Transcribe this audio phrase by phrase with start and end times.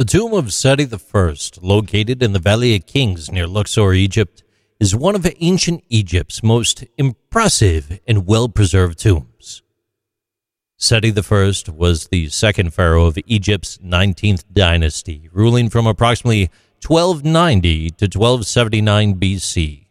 [0.00, 4.42] The tomb of Seti I, located in the Valley of Kings near Luxor, Egypt,
[4.80, 9.60] is one of ancient Egypt's most impressive and well preserved tombs.
[10.78, 16.48] Seti I was the second pharaoh of Egypt's 19th dynasty, ruling from approximately
[16.82, 19.86] 1290 to 1279 BC.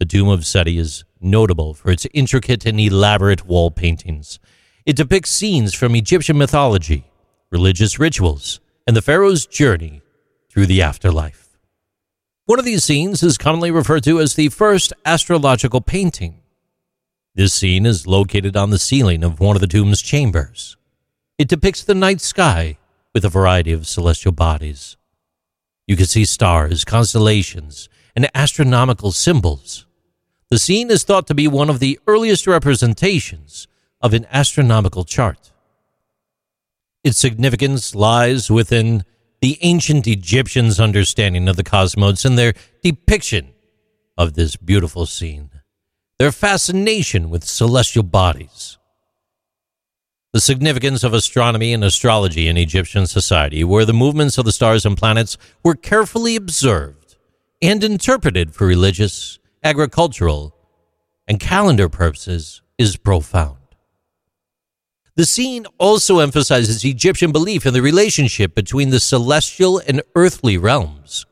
[0.00, 4.40] The tomb of Seti is notable for its intricate and elaborate wall paintings.
[4.84, 7.04] It depicts scenes from Egyptian mythology,
[7.52, 10.02] religious rituals, and the pharaoh's journey
[10.50, 11.58] through the afterlife.
[12.46, 16.40] One of these scenes is commonly referred to as the first astrological painting.
[17.34, 20.76] This scene is located on the ceiling of one of the tomb's chambers.
[21.38, 22.78] It depicts the night sky
[23.14, 24.96] with a variety of celestial bodies.
[25.86, 29.86] You can see stars, constellations, and astronomical symbols.
[30.50, 33.68] The scene is thought to be one of the earliest representations
[34.00, 35.51] of an astronomical chart.
[37.04, 39.04] Its significance lies within
[39.40, 43.48] the ancient Egyptians' understanding of the cosmos and their depiction
[44.16, 45.50] of this beautiful scene,
[46.18, 48.78] their fascination with celestial bodies.
[50.32, 54.86] The significance of astronomy and astrology in Egyptian society, where the movements of the stars
[54.86, 57.16] and planets were carefully observed
[57.60, 60.54] and interpreted for religious, agricultural,
[61.26, 63.61] and calendar purposes, is profound.
[65.14, 71.26] The scene also emphasizes Egyptian belief in the relationship between the celestial and earthly realms,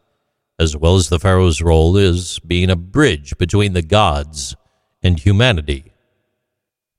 [0.58, 4.54] as well as the pharaoh's role as being a bridge between the gods
[5.02, 5.92] and humanity.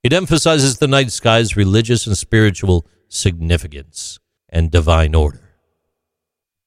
[0.03, 5.51] It emphasizes the night sky's religious and spiritual significance and divine order.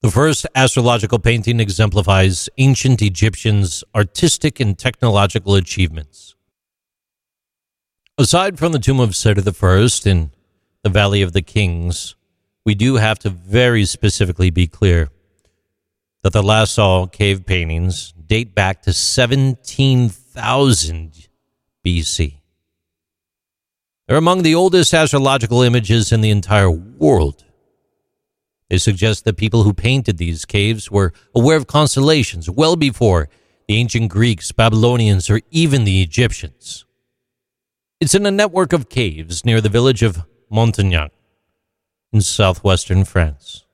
[0.02, 6.36] The first astrological painting exemplifies ancient Egyptians' artistic and technological achievements.
[8.16, 10.30] Aside from the tomb of Seti I in
[10.84, 12.14] the Valley of the Kings,
[12.64, 15.08] we do have to very specifically be clear
[16.22, 21.28] that the Lascaux cave paintings date back to 17,000
[21.84, 22.34] BC.
[24.06, 27.42] They're among the oldest astrological images in the entire world.
[28.70, 33.28] They suggest that people who painted these caves were aware of constellations well before
[33.66, 36.84] the ancient Greeks, Babylonians, or even the Egyptians.
[38.00, 41.10] It's in a network of caves near the village of Montignac
[42.12, 43.64] in southwestern France.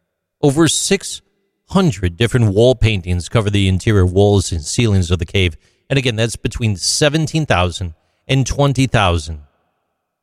[0.42, 5.56] Over 600 different wall paintings cover the interior walls and ceilings of the cave.
[5.88, 7.94] And again, that's between 17,000
[8.28, 9.40] and 20,000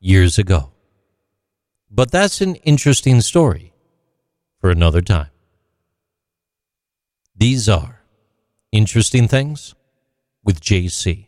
[0.00, 0.72] years ago.
[1.90, 3.72] But that's an interesting story
[4.60, 5.30] for another time.
[7.36, 8.02] These are
[8.72, 9.74] interesting things
[10.42, 11.27] with JC.